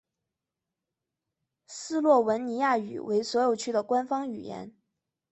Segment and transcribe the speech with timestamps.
[1.67, 4.73] 斯洛文尼亚语为所有区的官方语言。